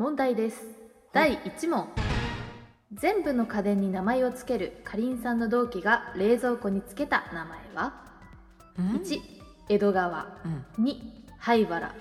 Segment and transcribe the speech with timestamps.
[0.00, 0.62] 問題です。
[1.12, 1.86] 第1問。
[2.90, 7.92] 全部の家電に名前をつけるかりんさんの同期が冷蔵庫につけた名前は？
[8.78, 9.20] うん？1
[9.68, 10.38] 江戸川。
[10.78, 10.84] うん。
[10.84, 10.96] 2
[11.38, 11.94] 灰原。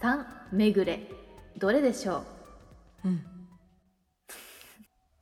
[0.00, 1.10] 3めぐれ
[1.58, 2.22] どれでしょ
[3.04, 3.08] う？
[3.08, 3.24] うん。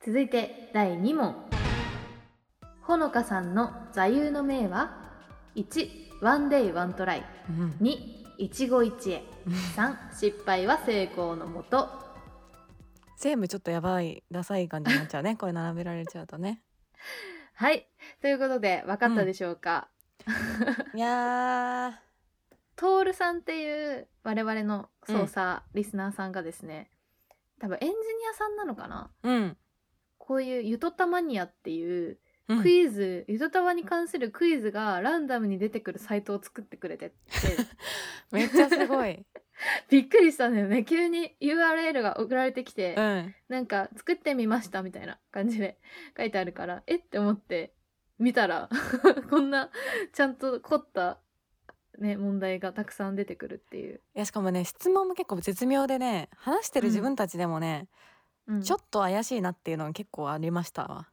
[0.05, 1.35] 続いて第2問。
[2.83, 5.15] ほのかさんの座右の銘は
[5.57, 5.89] ？1
[6.21, 7.25] One day one try。
[7.49, 7.71] うん。
[7.81, 7.97] 2
[8.37, 9.25] 一期一会。
[9.75, 12.10] 3失敗は成功のもと
[13.21, 15.37] 全部ちょっとやばいダサい感じになっちゃうね。
[15.37, 16.63] これ並べられちゃうとね。
[17.53, 17.87] はい。
[18.23, 19.89] ということで分かったでしょうか、
[20.95, 22.01] いや
[22.77, 26.91] トールさんっていう我々の操作リスナーさんがですね、
[27.61, 27.95] 多分エンジニ
[28.33, 29.11] アさんなのかな？
[29.23, 29.57] ーうん。
[30.17, 32.19] こういうゆとたマニアっていう
[32.51, 32.63] うん。
[32.63, 37.17] クイズ、ゆとたわに関するクイズがランダムに出てくるサイトを作ってくれてって。
[38.33, 39.25] めっちゃすごい。
[39.89, 40.85] びっくりしたんだよね。
[40.85, 43.35] 急に URL が送られてきて、うん。
[43.49, 45.79] なんか作ってみましたみたいな感じで
[46.17, 47.73] 書いてあるからえって思って
[48.19, 48.69] 見たら
[49.31, 49.71] こんな
[50.13, 51.21] ちゃんと凝った
[51.99, 57.89] ね問題がたくさん出てくるっていう、いやしかもね質問も結構絶妙でね話してる自分たちでもね、
[58.47, 58.63] うん。
[58.63, 61.09] ちょっと怪しいなっていうのが結構ありましたわ。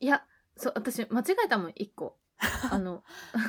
[0.00, 0.24] いや
[0.56, 2.18] そう私間違えたもん1個。
[2.72, 3.04] あの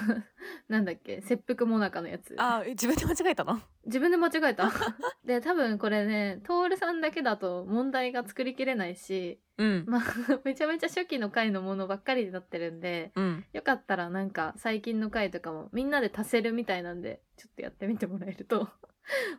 [0.70, 2.36] なんだっけ切腹もなかのやつ。
[2.38, 3.60] あ自分で間違えたの？
[3.86, 4.72] 自分で間違えた。
[5.26, 9.86] で多分これね徹さんだけだと問題が作りきれないしうん。
[9.88, 10.02] まあ
[10.46, 13.46] めちゃめちゃ初期の回のものばっかりになってるんでうん。
[13.52, 18.70] よかったらなんか最近の回とかもみんなで足せるみたいなんでちょっとやってみてもらえると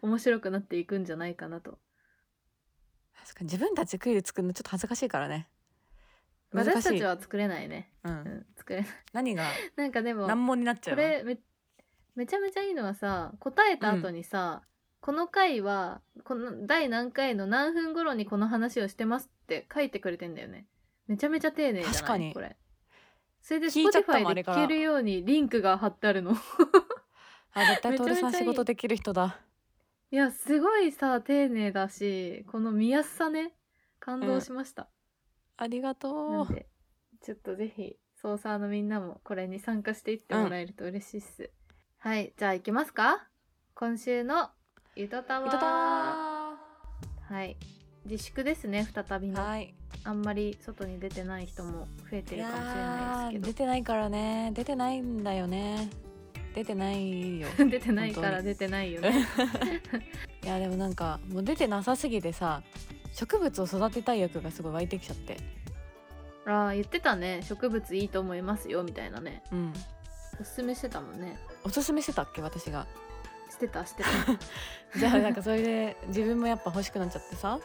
[0.03, 1.79] 面白くなっていくんじゃないかなと。
[3.17, 5.49] 確かに自分たちクイズ作るのちょっと恥ずかしいからね
[6.55, 6.71] 難しい。
[6.83, 8.89] 私たちは作れないね、う、うんん、作れない。
[9.13, 9.45] 何が？
[9.77, 11.39] なんかでも難問になっちゃこれめ
[12.15, 14.63] めちゃめちゃいいのはさ答えた後にさ、
[15.01, 20.67] この回はこの第何回の何分頃にこの話をしてますって書いてくれてんだよね。
[21.09, 21.95] めちゃめちゃ丁寧じゃない？
[21.95, 22.33] 確かに。
[22.33, 22.57] これ。
[23.43, 24.59] それで聞いちゃったもん Spotify であれから。
[24.59, 26.33] 聞けるようにリンクが貼ってあるの。
[27.53, 28.17] あ絶対めちゃめちゃいい。
[28.17, 29.39] 徹さん仕事できる人だ。
[30.11, 33.53] いやすごいさ丁寧だしこの見やすさね。
[33.99, 34.89] 感動しました、
[35.57, 36.47] ありがなとう
[37.23, 41.51] ちょっとぜひ操作のみんなもこれに参加していってもらえると嬉しいっす、
[41.99, 43.27] はいじゃあ行きますか？
[43.75, 44.51] 今週の
[44.97, 45.47] ゆとたわ。
[45.49, 47.57] いただはい
[48.05, 49.75] 自粛ですね再びの、はい。
[50.05, 54.53] あんまり外に出てない人も増えているかもしれないやーです出てないからね。
[54.55, 55.89] 出てないんだよね。
[56.55, 57.49] 出てないよ。
[57.57, 59.27] 出てないから出てないよね。
[60.45, 62.63] いやでもなんかもう出てなさすぎてさ
[63.15, 65.37] 植物を育てたい欲がすごい湧いてきちゃって。
[66.47, 67.43] ああ言ってたね。
[67.43, 69.43] 植物いいと思いますよみたいなね。
[69.53, 69.73] うん。
[70.41, 71.39] おすすめしてたもんね。
[71.63, 72.87] おすすめしてたっけ私が。
[73.49, 74.03] してたして
[74.99, 77.61] じゃあなんかそれで自分もやっぱ欲しくなっちゃってさ、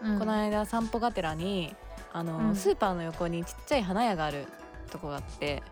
[0.00, 1.76] た、うん、この間散歩がてらに
[2.14, 2.56] あの、うん。
[2.56, 4.46] スーパーの横にちっちゃい花屋がある
[4.90, 5.62] とこがあって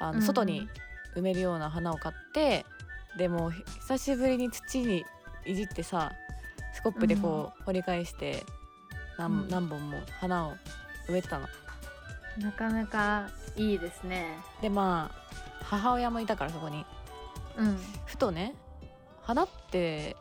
[0.00, 0.68] あの、外に
[1.14, 2.66] 埋めるような花を買って
[3.16, 5.04] でもひ久しぶりに土に
[5.44, 6.12] いじってさ
[6.74, 8.44] スコップでこう掘り返して
[9.18, 9.48] 何,、うん。
[9.48, 10.54] 何本も花を
[11.08, 11.46] 植えてたの。
[12.38, 14.38] なかなかいいですね。
[14.60, 16.84] でまあ母親もいたからそこに。
[17.56, 17.78] うん。
[18.06, 18.54] ふとね
[19.22, 20.16] 「花って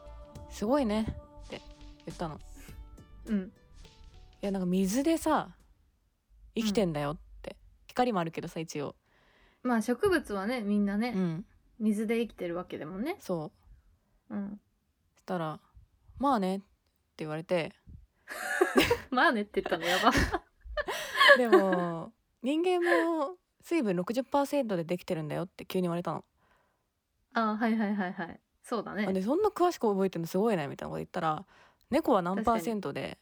[0.50, 1.06] すごいね」
[1.48, 1.62] って
[2.06, 2.40] 言ったの。
[3.26, 3.52] うん。
[4.42, 5.50] いやなんか水でさ
[6.56, 7.56] 生きてんだよって、
[7.88, 8.96] 光もあるけどさ一応、
[9.64, 11.46] まあ植物はねみんなね、うん、
[11.80, 13.16] 水で生きてるわけでもんね。
[13.20, 13.52] そ
[14.30, 14.36] う。
[14.36, 14.60] うん。
[15.16, 15.60] そしたら
[16.22, 16.66] 「まあね」って
[17.18, 17.74] 言われて。
[19.10, 20.12] まあねって言ったのやば。
[21.38, 26.24] でも人間も水分60%でできてるんだよって急に言われたの。
[27.34, 28.40] あはいはいはいはい。
[28.64, 29.12] そうだね。
[29.12, 31.46] でそんな詳しく覚えてるのすごいねみたいなこと言ったら
[31.90, 33.18] 猫は何パーセントで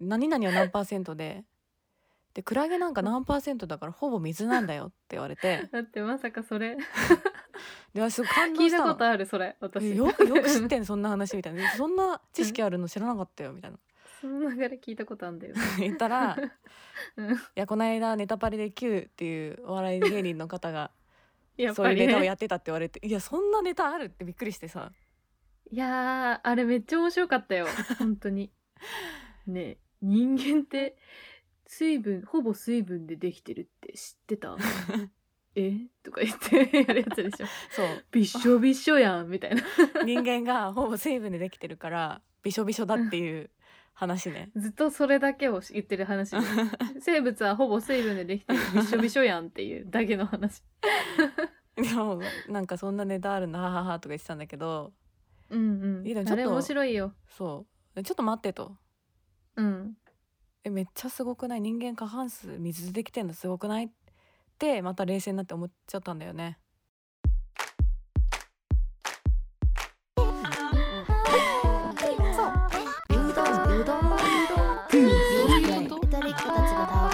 [0.00, 1.44] 何々は何パーセントで
[2.34, 5.68] でクラゲなんか何パーセントだからほぼ水なんだよって言われて。
[5.72, 6.76] だってまさかそれ
[7.92, 9.86] で私感動聞いしたたのことあるそれ私。
[9.86, 11.70] えよくよく知ってんそんな話みたいな。
[11.72, 13.78] そんな知識あるの知らなかったよみたいな。
[14.20, 15.54] その流れ聞いたことあるんだよ。
[15.78, 16.36] 言ったら
[17.16, 17.32] うん。
[17.32, 20.90] いやこの間ネタパレで Q っていうお笑い芸人の方が
[21.56, 24.90] やっそういうネタをやってたって言われていやそんなネタあるってびっくりしてさ。
[25.70, 27.66] いやーあれめっちゃ面白かったよ。
[27.98, 28.50] 本当に。
[29.46, 30.96] ねえ人間って
[31.66, 34.56] 水分ほぼ水分でできてるって知ってた？
[35.56, 35.72] え？
[36.02, 37.46] とか言ってやるやつでしょ。
[37.70, 38.04] そう。
[38.10, 39.62] びっしょびっしょやんみたいな。
[40.04, 43.50] 人間がほぼ水分でできてるからびしょびしょだっていう
[43.92, 44.50] 話ね。
[44.56, 46.38] ずっとそれだけを言ってる話で。
[47.00, 48.58] 生物はほぼ水分でできてる。
[48.74, 50.62] びっしょびしょやんっていうだけの話。
[51.76, 54.92] でもなんかそんなネタあるんだはははとか言ってたんだけど。
[55.50, 56.06] うんうん。
[56.06, 56.42] いやでもちょっと。
[56.42, 57.14] あれ面白いよ。
[57.28, 58.76] そでちょっと待ってと。
[59.56, 59.96] うん。
[60.64, 61.60] えめっちゃすごくない？
[61.60, 63.84] 人間過半数水でできてんのすごくない？
[63.84, 63.88] っ
[64.58, 66.58] てまた冷静になって思っちゃったんだよね。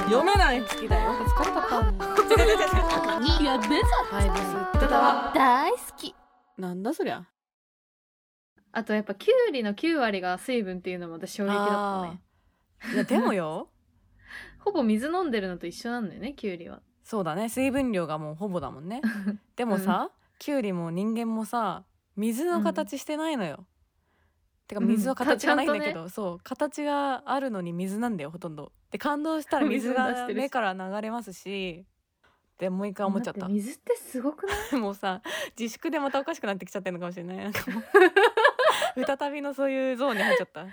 [0.05, 1.95] 読めない好きだよ疲れたか
[3.43, 3.81] やべ
[5.35, 6.15] 大好き
[6.59, 6.83] なん。
[6.83, 7.25] だそりゃ
[8.73, 10.99] あとやっぱきゅうりの9割が水分っていう。
[10.99, 12.21] のも私衝撃だったね
[12.95, 13.69] いやでもよ
[14.59, 15.31] ほぼ水飲ん。
[15.31, 16.09] でるのと一緒なん。
[16.09, 16.57] だよねきゅう。
[16.57, 17.49] りはそうだね。
[17.49, 19.03] 水分量がもうほぼだもんね。
[19.57, 21.83] でもさ、きゅうりも人間もさ
[22.15, 23.67] 水の形してないのよ、
[24.69, 26.39] てかうん水の形がないんだけちど、そう。
[26.45, 28.71] 形があるのに水なんだよほとんど。
[28.93, 31.85] で感動したら水が目から流れますし。
[32.59, 33.49] でもう一回思っちゃった。
[33.49, 34.75] 水ってすごくない？
[34.81, 35.21] もうさ
[35.59, 37.37] 自粛でまたおかしくなってきちゃってるのかもしれない。
[37.39, 37.83] なんかもう。
[39.05, 40.65] 再びのそういうゾーンに入っちゃった。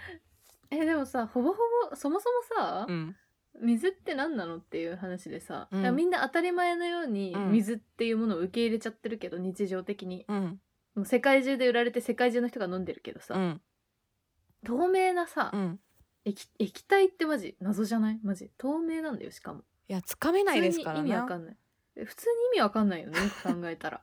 [0.69, 1.57] えでもさほぼほ
[1.89, 3.15] ぼそもそもさ、うん
[3.61, 5.95] 水って何なのっていう話でさ、うん。
[5.95, 7.51] みんな当たり前のようにうん。
[7.51, 10.25] 水っていうものを受け入れちゃってるけど日常的に。
[10.27, 10.61] うん。
[10.95, 13.61] もう世界中で売られて世界中の人が飲んでるけどさ、うん。
[14.65, 15.79] 透明なさ、うん。
[16.25, 18.19] 液液体ってマジ謎じゃない？
[18.23, 18.51] マジ。
[18.57, 19.61] 透明なんだよしかも。
[19.87, 21.57] いやつかめないですから普通に意味わねかんない。
[21.95, 24.01] え普通に意味わかんないよねよく考えたら。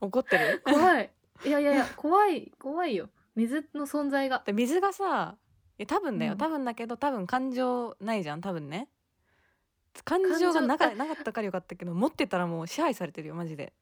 [0.00, 0.62] 怒ってる？
[0.64, 1.10] 怖い。
[1.46, 3.08] いやいやいや怖い怖いよ。
[3.34, 4.42] 水の存在が。
[4.44, 5.43] で水がさい
[5.78, 6.38] や多分だよ、うん。
[6.38, 8.40] 多分だけど多分感情ないじゃん。
[8.40, 8.88] 多分ね。
[10.04, 13.72] 感情がなか感なかったからよかったけど持ってたらもう支配されてるよマジで。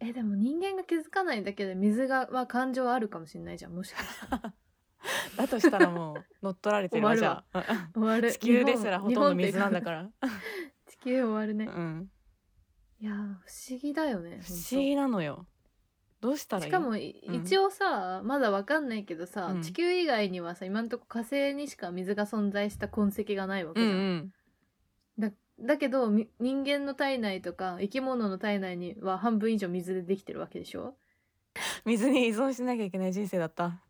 [0.00, 4.54] えでも人間が気づかないだけで水がは感情あるかもしれないじゃんもしかしたら。
[5.36, 7.62] だとしたらもう乗っ取られてるわじゃあ。
[7.94, 8.32] 終わる。
[8.32, 9.84] 地球ですらほとんど水なんだら。
[9.84, 10.10] から
[10.86, 12.10] 地球終わるね、うん。
[13.00, 13.20] いやー不
[13.70, 15.46] 思議だよね不思議なのよ
[16.20, 16.70] どうしたらいい？
[16.70, 17.34] しかもいうん。
[17.36, 19.62] 一応さまだわかんないけどさ、うん。
[19.62, 23.88] 地球以外にはさ今んとこ火星にしか水が存在した痕跡がないわけうん。
[23.88, 25.30] じゃん、うん。
[25.30, 30.96] だだけどみ人間の体内とか生き物の体内には半分以上水でできてるわけでしょ？
[31.84, 33.80] 水に依存しなきゃいけない人生だった。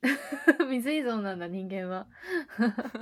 [0.68, 2.06] 水依存なんだ人間は。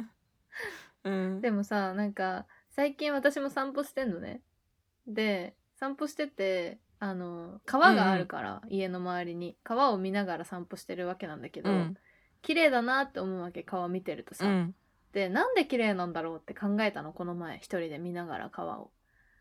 [1.05, 1.41] うん。
[1.41, 4.43] でもさなんか最近私も散歩してんのね。
[5.07, 11.97] で散歩しててあの川があるから、家の周りに川を見ながら散歩してるわけなんだけど、うん。
[12.43, 14.75] 綺麗だなって思うわけ川見てるとさ、うん。
[15.13, 17.13] でなんで綺麗なんだろうって考えたの？
[17.13, 18.91] この前一人で見ながら川を。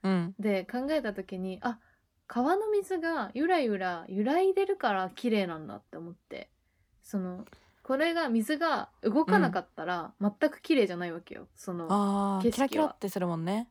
[0.03, 0.35] うん。
[0.39, 1.79] で考えた時にあ
[2.27, 6.49] 川の水がゆらゆら揺らいでるから綺麗なんだって思って。
[7.03, 7.45] その
[7.83, 11.47] これが水が動かなかったら全く綺麗じゃないわけよ。
[11.55, 12.51] そのあー景色は。
[12.51, 13.69] キラキラってするもんね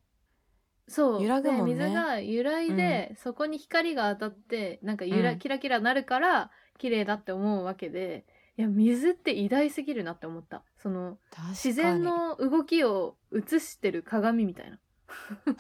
[0.89, 1.23] そう。
[1.23, 1.75] 揺らぐもんね。
[1.75, 5.39] で水が揺らいで、そこに光が当たってなんかゆら、うん。
[5.39, 8.27] キラキラなるから綺麗だって思うわけで。
[8.57, 10.63] いや水って偉大すぎるなって思った。
[10.77, 11.49] その確かに。
[11.51, 14.79] 自然の動きを映してる鏡みたいな。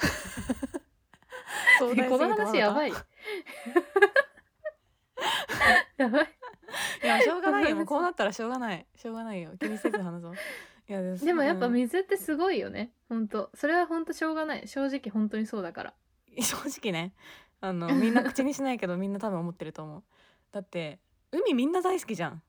[1.78, 2.92] 壮大すぎて この話やばい。
[5.96, 6.28] やばい。
[7.02, 7.84] いやしょうがないよ。
[7.84, 8.86] こうなったらしょうがない。
[8.96, 9.52] しょうがないよ。
[9.58, 10.34] 気にせず話そう
[10.88, 12.92] いやででもやっぱうん水ってすごいよね。
[13.08, 14.68] 本当それは本当しょうがない。
[14.68, 15.94] 正直本当にそうだから。
[16.40, 17.14] 正直ね。
[17.60, 20.02] あのみんな口にしないけど みんな多分思ってると思う。
[20.52, 21.00] だって
[21.32, 22.42] 海みんな大好きじゃん。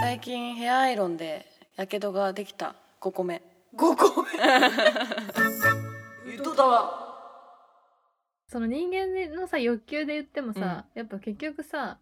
[0.00, 2.74] 最近ヘアアイロンでやけどができた。
[3.00, 3.42] 5個目
[3.74, 4.30] 5個目
[6.32, 7.06] 言っとったわ
[8.48, 11.98] その人間のさ欲求で言ってもさ、やっぱ結局さ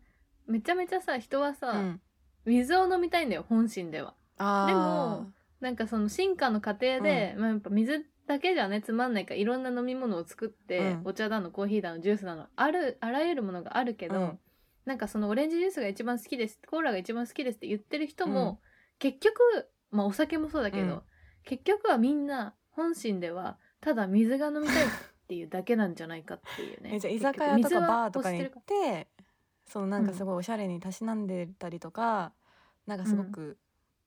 [0.46, 2.00] めちゃめちゃさ人はさ、うん
[2.44, 4.14] 水を飲みたいんだよ本心では。
[4.38, 11.02] でもなんかその進化の過程で、まあ、やっぱ水だけじゃねつまんないからいろんな飲み物を作って、うん。
[11.04, 14.38] お茶だのコーヒーだのジュースだのあるあらゆるものがあるけど、うん。
[14.84, 18.58] なんかそのオレンジジュースが一番好きですコーラが一番好きですって言ってる人も、うん。
[18.98, 19.34] 結局
[19.90, 21.02] まあお酒もそうだけど、うん。
[21.44, 24.88] 結局はみんな本心ではただ水が飲みたいっ
[25.28, 26.90] ていうだけなんじゃないかっていうね。
[26.96, 29.08] えじゃあ居酒屋とかバーとかに行って
[29.66, 32.32] そのなんかすごいおしゃれにたしなんでたりとか、
[32.86, 33.58] なんかすごく、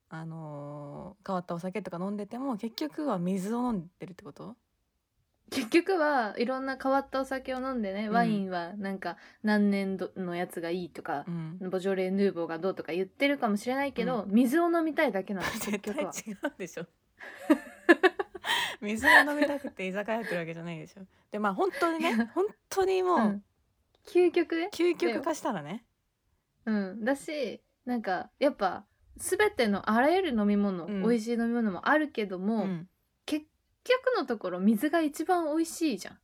[0.08, 4.56] あのー変わったお酒とか飲んでても結局は水を飲んでるってこと？
[5.50, 8.14] 結局はいろんな変わったお酒を飲んでね、うん。
[8.14, 11.24] ワインはなんか何年度のやつがいいとか
[11.60, 11.70] う、ん。
[11.70, 16.48] ボジョレ・ヌーボーがどうとか言ってるかもしれないけど、水を飲みたいだけなんです 絶対結局は。
[16.50, 16.86] 違うでしょ。
[18.80, 21.02] 水が飲みたくて居酒屋やってるわけじゃないでしょ。
[21.32, 23.44] でまあ本当にね 本当にもう、うん
[24.06, 24.56] 究極？
[24.56, 25.84] ね、究極化したらね。
[26.66, 28.84] うん、だしなんかやっぱ
[29.16, 31.02] 全てのあらゆる飲み物、うん。
[31.02, 32.88] 美味しい飲み物もあるけども、うん。
[33.26, 33.46] 結
[33.84, 36.18] 局のところ水が一番美味しいじゃん。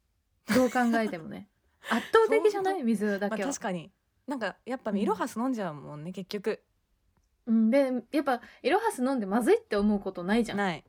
[0.55, 1.49] どう考えてもね。
[1.91, 2.83] 圧倒的じゃない？
[2.83, 3.93] 水だまあ、けは、確かに。
[4.27, 4.99] なんかやっぱうん。
[4.99, 6.63] イロハス飲んじゃうもんね結局。
[7.47, 10.59] うん、でやっぱイロハス飲んでまずいって思うことないじゃん。
[10.59, 10.85] ない。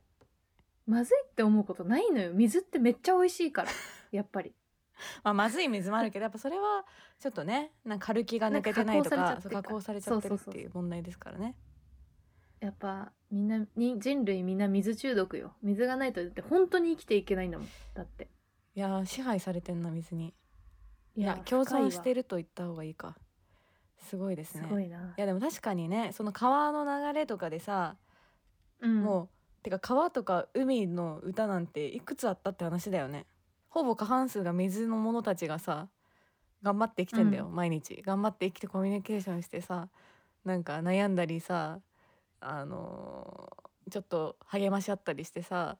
[0.85, 2.33] まずいって思うことないのよ。
[2.33, 3.69] 水ってめっちゃ美味しいから。
[4.11, 4.53] やっぱり
[5.23, 6.85] まあ、まずい水もあるけどやっぱそれは
[7.19, 10.29] ちょっとねなんかカルキが抜けてないとかかそう加加工されちゃってる。
[10.29, 11.55] そうそうそうっていう問題ですからね。
[12.59, 15.53] やっぱみんなに人類みんな水中毒よ。
[15.61, 17.67] 水がないとだって本当に生きていけないんだもん。
[17.93, 18.29] だって。
[18.73, 20.33] いやー支配されてんな水に。
[21.15, 23.15] いいや共存してるると言った方がいいか。
[23.97, 25.13] すごいですすねごいな。
[25.17, 27.97] いやでも確かにねその川の流れとかでさ、
[28.79, 29.03] うん。
[29.03, 29.29] もう
[29.63, 33.25] てか川とか海の歌なんていくつあったって話だよね
[33.75, 35.89] ほぼ過半数が水の者たちがさ
[36.63, 38.01] 頑張って生きてんだよ、う毎日。
[38.01, 39.89] 頑張って生きてコミュニケーションしてさ
[40.45, 41.79] なんか悩んだりさ
[42.39, 45.77] あのーちょっと励まし合ったりしてさ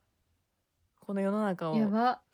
[1.00, 1.76] この世の中を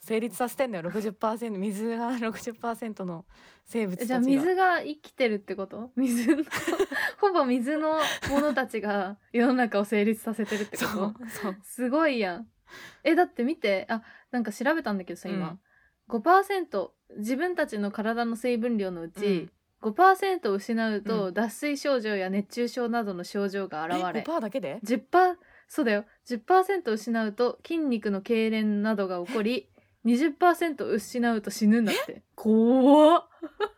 [0.01, 3.23] 成立させてんだよ60%水が 60%の
[3.63, 4.07] 生物たちが。
[4.07, 5.91] じゃあ水が生きてるってこと？
[5.95, 6.43] 水の
[7.21, 7.99] ほぼ水の
[8.29, 11.13] 者たちが世の中を成立させてるってこと？
[11.41, 11.57] そう。
[11.63, 12.47] すごいやん
[13.03, 15.59] えだって見てあなんか調べたんだけどさ今、
[16.09, 19.49] 5%自分たちの体の水分量のうち、
[19.81, 21.33] 5%を失うと、うん。
[21.33, 25.35] 脱水症状や熱中症などの症状が現えれ5%だけで？10%
[25.67, 26.05] そうだよ。
[26.27, 29.69] 10%失うと筋肉の痙攣などが起こり
[30.05, 32.23] 20%失うと死ぬんだって。
[32.35, 33.27] 怖っ。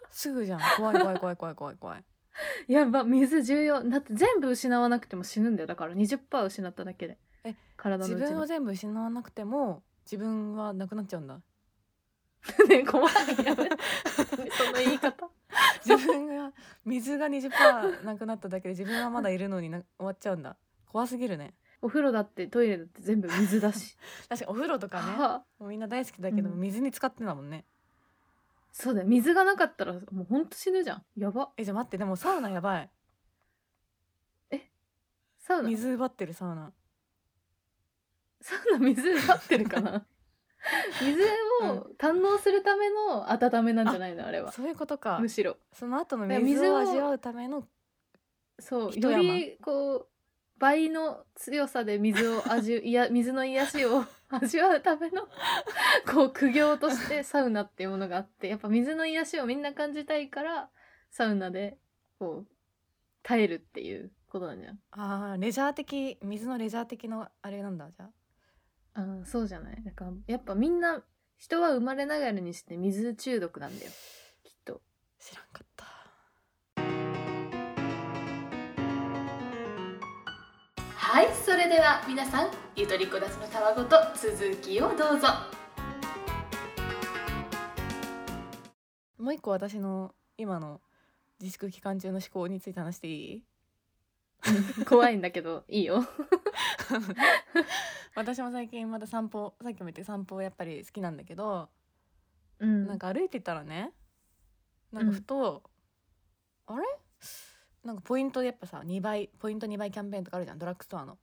[0.09, 0.59] すぐじゃん。
[0.77, 2.03] 怖い怖い怖い怖い怖い怖い。
[2.67, 3.83] やば水重要。
[3.83, 5.67] だって全部失わなくても死ぬんだよ。
[5.67, 11.41] だから20%失っただけでえ体の自分を全部失わなくても自分はなくなっちゃうんだ。
[12.67, 13.13] ね怖い
[13.45, 13.77] やめて
[14.51, 15.29] その言い方。
[15.85, 16.51] 自分が
[16.85, 20.57] 水が20%なくなっただけで自分はまだいるのにな終わっちゃうんだ。
[20.87, 21.53] 怖すぎるね。
[21.81, 23.97] お風呂だってトイレだって全部水だし。
[24.29, 25.45] 確かにお風呂とかねはあ。
[25.59, 26.59] もうみんな大好きだけど、うん。
[26.59, 27.65] 水に使ってんだもんね。
[28.71, 29.07] そうだよ。
[29.07, 31.03] 水がなかったらもうほんと死ぬじゃん。
[31.15, 31.51] やば。
[31.57, 32.89] えじゃあ待ってでもサウナやばい。
[35.37, 35.69] サウナ？
[35.69, 36.71] 水奪ってるサウナ
[38.43, 40.05] サウナ水奪ってるかな？
[41.01, 41.21] 水
[41.61, 44.51] を堪能するための温めなんじゃないのあれは。
[44.51, 45.17] そういうことか。
[45.19, 45.57] むしろ。
[45.71, 47.67] その後の水を味わうための
[48.59, 50.07] そうよりこう
[50.57, 55.27] 倍の強さで水を味いや 水の癒しを 味わうための
[56.13, 60.69] こう苦行としてサウナっていうものがあってやっぱ水の癒しをみんな感じたいから
[61.09, 61.77] サウナで
[62.19, 62.47] こう
[63.23, 64.79] 耐えるっていうことなんじゃん。
[64.91, 68.11] あーレジャー的水のレジャー的のあれなんだじゃあ
[68.95, 69.83] あーそうじゃない？
[69.83, 71.03] だからやっぱみんな
[71.37, 73.91] 人は生まれながらにして水中毒なんだよ。
[74.43, 74.81] きっと。
[75.19, 75.85] 知らんかった。
[80.95, 85.27] はいそれでは皆さんゆとりこだちのたわごと続きをどうぞ。
[89.19, 90.81] もう一個私の今の
[91.39, 93.43] 自粛期間中の思考について話していい？
[94.85, 96.03] 怖いんだけどいいよ
[98.15, 101.69] 私も最近また散歩さっきも言って散歩やっぱり好きなんだけど、
[102.59, 102.87] うん。
[102.87, 103.91] なんか歩いてたらね
[104.91, 105.63] なんかふと、
[106.67, 106.83] あれ？
[107.83, 111.17] なんかポイントでやっぱさ2倍ポイント2倍キャンペーンとかあるじゃんドラッグストアの。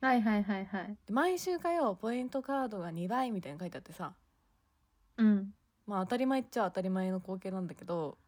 [0.00, 0.96] はいはいはいはい。
[1.06, 4.12] で毎週火曜ポイントカードが2倍みたいに書いてあってさ。
[5.16, 5.54] うん。
[5.86, 8.18] まあ当たり前っちゃ当たり前の光景なんだけど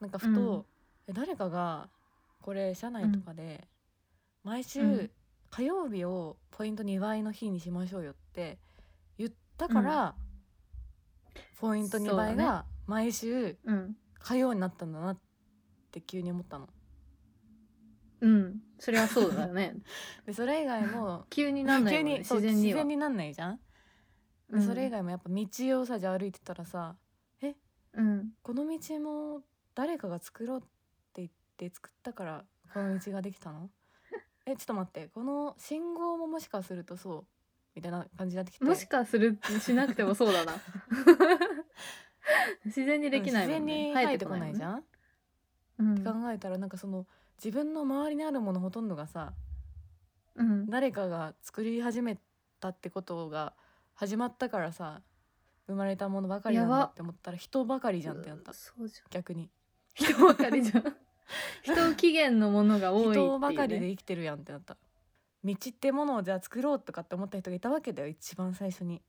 [0.00, 0.64] なんかふと、
[1.08, 1.88] え誰かが
[2.40, 3.66] これ社内とかで
[4.44, 5.10] 毎週うん
[5.54, 8.58] 火曜日をポイント2倍の日にしましょうよって
[9.18, 10.16] 言ったから、
[11.60, 13.96] ポイント2倍が毎週うん。
[14.18, 15.18] 火曜になったんだなっ
[15.92, 16.68] て急に思ったの。
[18.22, 18.56] うん。
[18.80, 19.76] それはそうだよね。
[20.26, 22.56] でそれ以外も急になんない急もん自然には。
[22.56, 23.60] 自然になんないじゃん。
[24.50, 25.46] でそれ以外もやっぱ道
[25.80, 26.96] をさじゃあ歩いてたらさ
[27.92, 28.32] うん。
[28.42, 29.44] この道も
[29.76, 30.62] 誰かが作ろうっ
[31.12, 33.70] て言って作ったからこの道ができたの？
[34.46, 37.24] えちょっと待ってこの信号ももしかするとそう
[37.74, 38.64] みたいな感じになってきて。
[38.64, 40.54] もしかするしなくてもそうだな。
[42.64, 43.74] 自然にできないもんね。
[43.74, 44.84] 自然に生えてこないじん、ゃん、
[45.78, 49.34] うん考えたらなんかその自分の周りにあるものほとんどがさ
[50.36, 52.18] うん、誰かが作り始め
[52.60, 53.54] たってことが
[53.94, 55.02] 始まったからさ
[55.66, 58.52] 生まれたものばかりなんだって思ったら人ばかりじゃんってなった。
[59.10, 59.50] 逆に。
[59.94, 60.96] 人ばかりじゃん
[61.62, 64.76] 人起源のものが多いね、人ばかりで生きてるやんってなった。
[65.44, 69.02] 道ってものをじゃあ作ろうとかって思った人がいたわけだよ一番最初に。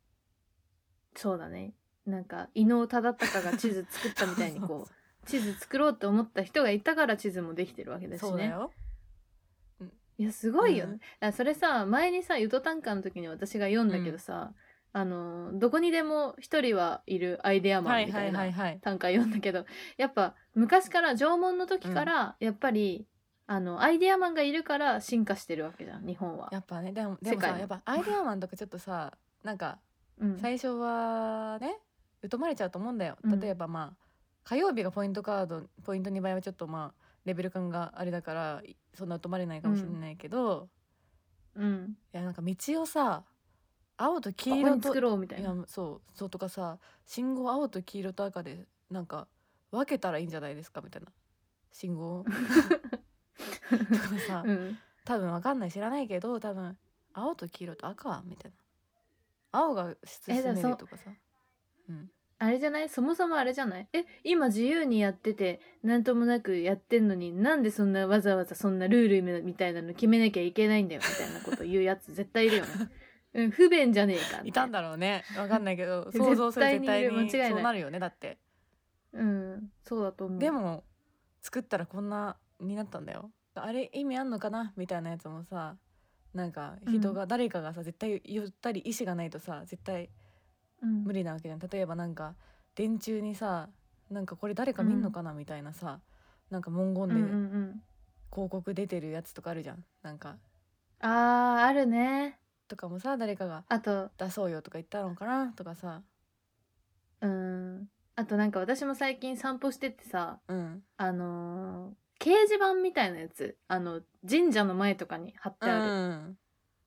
[1.15, 1.73] そうだね。
[2.05, 4.91] なんか伊能忠敬が地図作ったみたいにこう
[5.25, 8.29] 地図作ろうって思った人がいたから地図もできてるわけですしね。
[8.29, 8.71] そうだよ。
[10.17, 11.27] いやすごいよね、うん。
[11.27, 14.53] あそれさ前にさ「ゆと短歌」の時に私が読んだけどさ、
[14.97, 18.49] あのどこにでも一人はいるアイデアマンみたいな
[18.79, 19.65] 短歌読んだけど
[19.97, 23.05] やっぱ昔から縄文の時からやっぱり、
[23.45, 26.47] あのアイデアマンがいるから進化してるわけじゃん日本は。
[26.49, 26.59] や。
[26.59, 29.11] っぱねでもでもさやっぱアイデアマンとかちょっとさ
[29.43, 29.79] なんか
[30.17, 30.37] うん。
[30.37, 31.77] 最初はね
[32.31, 33.17] 疎まれちゃうと思うんだよ。
[33.21, 33.39] うん。
[33.41, 34.05] 例えばまあ
[34.45, 40.69] 火曜日がポイントカードポイント2倍はちょっとまあレベル感があれだからいそんな疎まれないかもしれないけど、
[41.55, 43.25] うん、いやなんか道をさ
[43.97, 45.49] 青と黄色と作ろうみたいいな。
[45.49, 49.27] やそうそうとかさ信号青と黄色と赤でなんか
[49.71, 51.07] 分けたらいいんじゃないですかみたいな。
[51.71, 52.23] 信号。
[53.69, 56.77] とかさうん、多分わかんない知らないけど多分
[57.13, 58.57] 青と黄色と赤はみたいな。
[59.59, 61.11] 青が進めるとかさ。
[61.89, 62.11] うん。
[62.37, 62.89] あれじゃない？
[62.89, 63.87] そもそもあれじゃない？
[63.93, 72.71] え今自由にやってて何ともなくやってんのになんでそんなわざわざそんなルールみたいなの決めなきゃいけないんだよみたいなこと言うやつ絶対いるよね。
[73.35, 75.23] うん、不便じゃねえかいたんだろうね。
[75.37, 77.49] わかんないけど 絶想像する絶対対にいる間違いない。
[77.49, 78.37] にそうなるよねだって。
[79.13, 80.39] うん、そうだと思う。
[80.39, 80.83] でも
[81.41, 83.31] 作ったらこんなになったんだよ。
[83.55, 84.73] あれ意味あんのかな？
[84.77, 85.77] みたいなやつもさ
[86.33, 90.09] なんか人が、誰かがさ絶対言ったり意思がないとさ絶対
[90.81, 91.59] うん、無理なわけじゃん。
[91.59, 92.35] 例えばなんか
[92.75, 93.69] 電柱にさ
[94.09, 95.33] なんかこれ誰か見んのかな？
[95.33, 96.01] みたいなさ、
[96.49, 97.83] なんか文言でうんうんうん。
[98.31, 99.85] 広告出てるやつとかあるじゃん。
[100.01, 100.37] なんか。
[100.99, 102.37] あーあるね。
[102.67, 105.53] とかもさ誰かがあと出そうよとか言ったのかな？
[105.53, 106.01] とかさ。
[107.21, 107.87] うん。
[108.15, 110.83] あとなんか私も最近散歩しててさうん。
[110.97, 116.37] あのー掲示板みたいなやつあの神社の前とかに貼ってうある、ん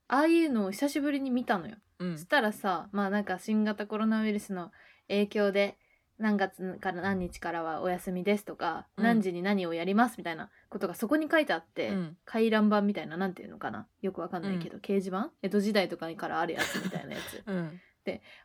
[0.09, 1.77] ああいうのを久しぶりに見たのよ。
[1.99, 2.17] うん。
[2.17, 4.73] そしたらさまあなんか新型コロナウイルスの
[5.07, 5.77] 影響で
[6.19, 9.05] 何月から何日からはお休みですとか、うん。
[9.05, 12.17] 何時に何をやりますみたいなことがそこに書いてあって、うん。
[12.25, 15.31] 回覧板みたいななんていうのかなよくわかんないけど、掲示板？
[15.43, 17.43] 江戸時代とかからあるやつみたいなやつ。
[17.47, 17.81] うん。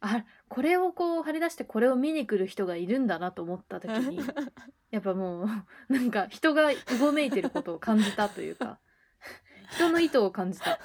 [0.01, 4.20] あこれをこう張り出してこれを見に来る人がいるんだなと思った時に
[4.92, 5.48] やっぱもう
[5.94, 8.80] なんか人がうごめいてることを感じたというか
[9.72, 10.80] 人の意図を感じた。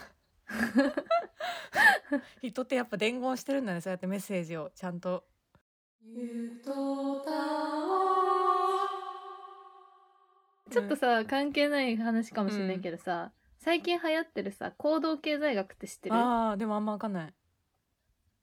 [2.41, 5.25] 人ってやっぱ伝言してるんだねそうやってメッセージをちゃんと。
[10.71, 16.15] ちょっとさ、関係ない話かもしれないけどさ、最近流行ってるさ行動経済学って知ってる？
[16.15, 17.35] ああでもあんまわかんない。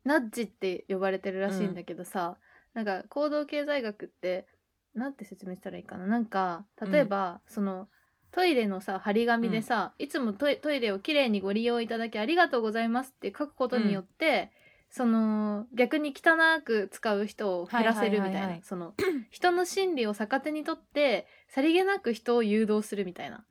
[0.04, 2.38] ナッジって呼ばれてるらしいんだけどさ、
[2.74, 4.48] なんか行動経済学って
[4.94, 6.06] なんて説明したらいいかな？
[6.08, 7.88] なんか例えば、その
[8.32, 14.52] トイレのさ張り紙でさ、いつもトイトイレをきれいにご利用いただきありがとうございますって書くことによって、
[14.95, 18.62] その逆に汚く使う人を減らせるみたいな、はいはいはいはい。
[18.63, 18.93] その
[19.29, 23.43] 人の心理を逆手にとってさりげなく人を誘導するみたいな。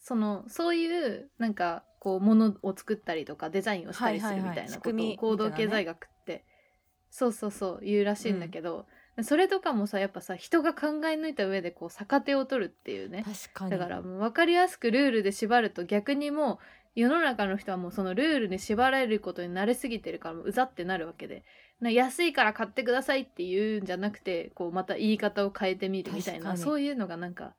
[0.00, 6.44] そのそういうなんかこうものを作ったりとかデザインをしたりするみたいなことを行動経済学って、
[7.10, 8.86] そうそうそう言うらしいんだけど、
[9.22, 13.24] それとかもさやっぱさ人が考え抜いた上でこう逆手を取るっていうね。
[13.24, 13.70] 確かに。
[13.70, 16.58] だからもう分かりやすくルールで縛ると逆にもう
[16.96, 21.44] 世の中の人はもうそのルールに縛られることに慣れすぎてるからもううざってなるわけで。
[21.78, 27.52] な安いから買ってくださいって言うんじゃなくてこうまた言い方を変えてみるみたいなそういうのがなんか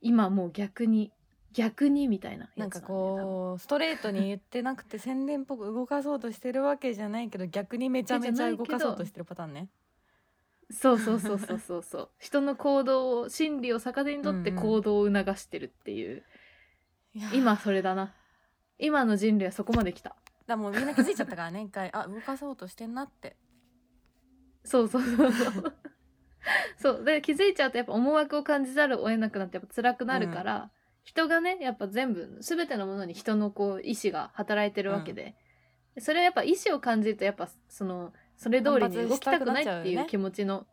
[0.00, 1.12] 今もう逆に
[1.52, 9.68] 逆にみたいななんかこうストレートに言ってなくて宣伝っぽく動かそうとしてるわけじゃないけど逆にめちゃめちゃ動かそうとしてるパターンね。
[10.70, 12.08] そうそうそうそうそうそう。
[12.18, 14.62] 人の行動を心理を逆手にとってうんうん。
[14.62, 16.24] 行動を促してるっていう、
[17.14, 17.36] いやー。
[17.36, 18.14] 今それだな
[18.82, 20.16] 今の人類はそこまで来た。
[20.46, 21.90] だもうみんな気づいちゃったからね一回。
[21.94, 23.36] あ動かそうとしてんなって。
[24.64, 25.74] そうそうそうそう。
[26.76, 27.04] そう。
[27.04, 30.70] で気づいちゃうとやっぱ思惑を感じざるを得なくなってやっぱ辛くなるから、
[31.04, 35.36] 人がねやっぱ全部全てのものに人のこう意志が働いてるわけで、
[35.98, 40.66] それはやっぱ意志を感じるとやっぱそのそれ通りに動きたくないっていう気持ちの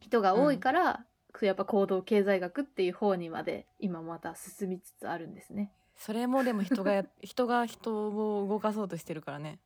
[0.00, 1.06] 人が多いから、
[1.40, 5.72] やっぱ行動経済学っていう方にまで今また進みつつあるんですね。
[5.96, 9.58] それもでも人がや 人が人を動かそうとしてるからね。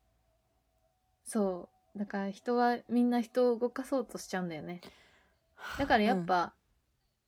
[1.24, 4.80] そうだから人はみんな人を動かそうとしちゃうんだよね。
[5.78, 6.54] だからやっぱ、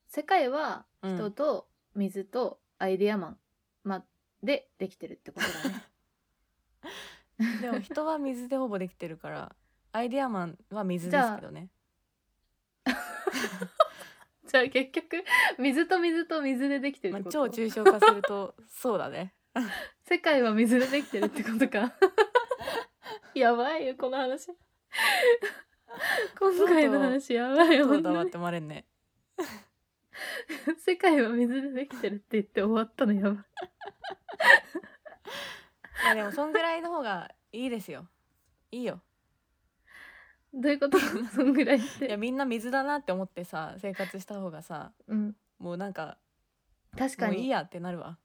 [0.06, 3.38] 世界はうん人と水とアイデアマン、
[3.84, 4.04] ま、
[4.42, 5.84] でできてるってことだね。
[7.38, 9.56] う んでも人は水でほぼできてるから
[9.92, 11.68] アイデアマンは水ですけどね。
[14.50, 15.22] じゃあ結局
[15.58, 19.32] 水と水と水でできてるまあってこと、超抽象化すると そうだね。
[20.02, 21.94] 世界は水でできてるってことか。
[23.34, 24.48] やばいよこの話。
[26.38, 28.86] 今回の話やばいよそうだわって思われんね。
[30.78, 33.34] 世界は水でできてるって言って終わったのやばい。
[36.04, 38.08] まあでもそんぐらいの方がいいですよ。
[38.72, 39.00] いいよ。
[40.52, 40.98] どういうこと？
[41.34, 46.18] そんぐらいっいやて、みんな水だなって思ってさ生活した方がさうん、もうなんか
[46.96, 47.32] 確かに。
[47.34, 48.18] もういいやってなるわ。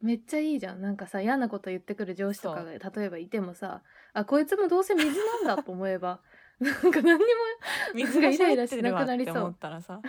[0.00, 0.80] めっちゃいいじゃん。
[0.80, 3.82] なんかさ嫌なこと言ってくる上司とかが例えばいてもさ
[4.14, 6.20] あこいつもどうせ水なんだと思えば
[6.58, 7.28] なんか何にも
[7.94, 9.36] 水がイライラしてなくなりそう。
[9.38, 10.00] 思ったらさ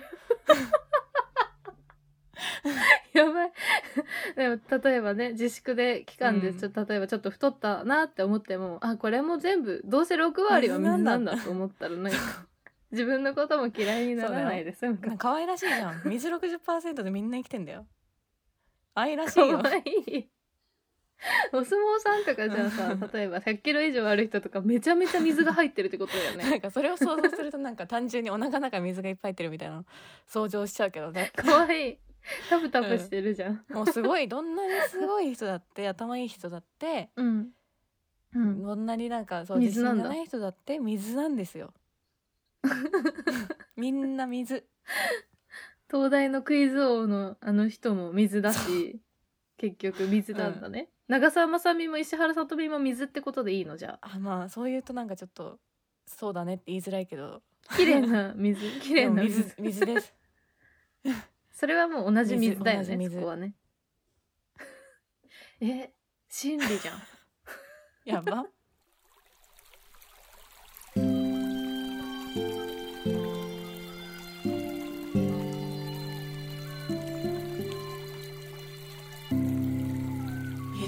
[3.13, 3.51] やばい。
[4.35, 6.57] でも例えばね自粛で期間でうん。
[6.57, 12.17] ちょっと、例えばちょっと太ったなって思ってもあこれも全部どうせ6割は水なんだと思ったらなんか
[12.91, 14.83] 自分のことも嫌いにならないです。
[14.83, 15.15] なんか。
[15.17, 16.01] 可愛らしいじゃん。
[16.05, 17.85] 水60%でみんな生きてんだよ。
[18.95, 19.57] 愛らしいかよ。
[19.57, 20.29] わいい。
[21.53, 29.85] お相撲さんとかじゃあさ例えば100キロ以上ある人とかめちゃめちゃ水が入ってるってことだよなねんかそれを想像するとなんか単純にお腹の中に水がいっぱい入ってるみたいなの
[30.25, 31.31] 想像しちゃうけどね。
[31.35, 31.97] かわいい
[32.49, 33.65] タプタプしてるじゃん。
[33.69, 37.49] もうすごい どんなにすごい人だって頭いい人だってうん、
[38.33, 41.73] うん、どんなになんかそう自信がない人だって水なんですよ。
[43.75, 44.65] みんな水。
[45.89, 49.01] 東大のクイズ王のあの人も水だし
[49.57, 53.75] 結局水なんだね、長澤まさみも石原さとみも水ってことでいいの？
[53.77, 54.15] じゃあ。
[54.15, 55.59] あまあそう言うとなんかちょっと
[56.05, 57.41] そうだねって言いづらいけど。
[57.75, 58.61] 綺麗な水。
[58.79, 60.15] 綺麗な水水です
[61.61, 63.53] それはもう同じ水だよねそこはね。
[65.61, 65.91] え
[66.27, 66.99] 真理じゃん。
[68.03, 68.47] やば。
[70.95, 71.03] ゆ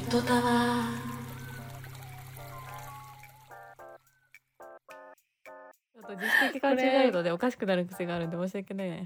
[0.09, 0.85] とたわ
[5.93, 6.71] ちょっと自主的勘
[7.05, 8.89] 違い度でおかしくなる癖があるんで申し訳ない。
[8.89, 9.05] ね。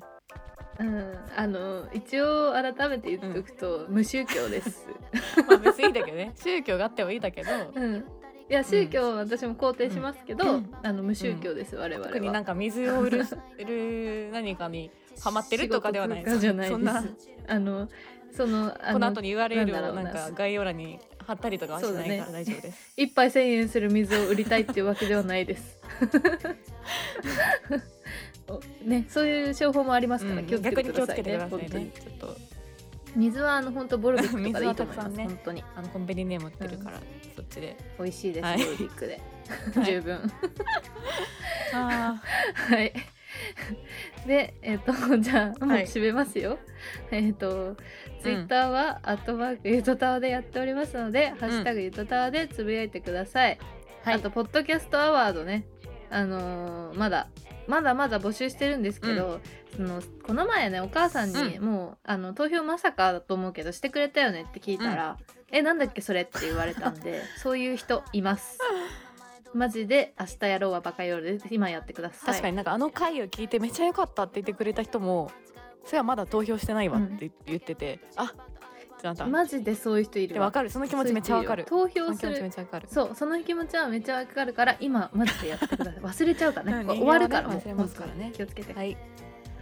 [0.80, 1.16] うん。
[1.36, 4.88] あの一応改めて言っとくと、無宗教です。
[5.48, 6.34] まあ別にいいんだけどね。
[6.36, 8.06] 宗教があってもいいんだけど、うん。
[8.50, 10.74] いや宗教は私も肯定しますけど、うん。
[10.84, 12.12] あの無宗教です、我々は。
[12.12, 13.26] 特になんか水を売る
[13.60, 16.20] 売る何かにハマってるとかではない。
[16.20, 16.74] 仕事とかじゃないです。
[16.74, 17.04] そんな。
[17.48, 17.90] あの
[18.36, 22.94] そのあこの後に URL をなんか概要欄に貼ったりとかはしないから大丈夫です。
[22.96, 25.82] 一杯1000円する水を売りたいっていうわけではないです。
[28.50, 31.24] おね、そういう商法もありますから、うん気をつけて逆に気をつくださいね。
[31.24, 31.92] けてください本当にね。
[31.94, 32.38] ちょっと
[33.16, 35.10] 水はあの本当ボルビックとかでいいと思います。
[35.18, 37.02] ね本当にあのコンビニでも売ってるから、
[37.36, 37.76] そっちで。
[37.98, 39.22] 美味しいです、はいボルビックで、
[39.76, 40.32] はい十分。
[41.74, 42.22] あ
[42.54, 42.94] はい。
[44.26, 46.60] で、えっ、とじゃあもうはい締めますよ。
[47.12, 47.76] えっと
[48.22, 53.58] ツイッターは、アットマークゆとたわでやっておりますので、ハッシュタグゆとたわでつぶやいてください。
[54.04, 55.66] はいあとポッドキャストアワードね。
[56.10, 57.28] あのーまだ
[57.68, 59.40] まだまだ募集してるんですけど、
[59.76, 65.18] そのこの前ねお母さんに、うもうあの投票まさかだと思うけどしてくれたよねって聞いたら
[65.52, 68.60] 「えなんだっけそれ?」って言われたんで そういう人います。
[69.54, 72.28] マジで明日やろうはバカ夜で今やってください。
[72.28, 75.32] 確かになんかあの回を聞いてめっちゃ良かったって言ってくれた人も
[75.86, 78.34] それはまだ投票してないわって言ってて、あ
[78.98, 79.26] ってなった。
[79.28, 80.70] マジでそういう人いるでわかる。
[80.70, 81.66] その気持ちめっちゃわかる。
[81.66, 82.88] 投票すその気持ちめるっちゃわかる。
[82.90, 85.94] そうその気持ちはめっちゃわかるから今マジでやってください。
[86.02, 88.32] 忘れちゃうからね、うんこれ終わるからも忘れますからね。
[88.36, 88.74] 気をつけて。
[88.74, 88.98] はい。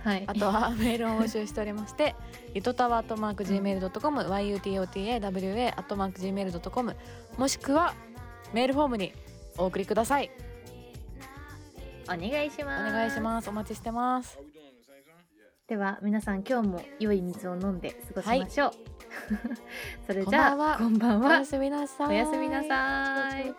[0.04, 0.24] はい。
[0.28, 2.16] あとはメールを募集しておりまして、
[2.54, 6.96] ゆとたわアットマーク gmail.com、yutotawa アットマーク gmail.com
[7.38, 7.94] もしくは
[8.54, 9.14] メールフォームに
[9.58, 10.30] お送りください。
[12.06, 12.94] お願いしおます。
[12.94, 13.50] 願いします。
[13.50, 14.38] お待ちしてます。
[15.68, 18.72] では皆さん今日も良い水を飲んで過ごしましょう、
[20.06, 21.30] それじゃあこんばんは。
[21.30, 22.08] おやすみなさい。
[22.08, 23.54] おやすみなさい。